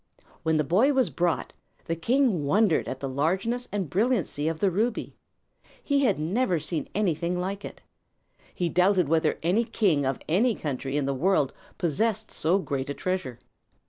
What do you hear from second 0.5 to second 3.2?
the boy was brought, the king wondered at the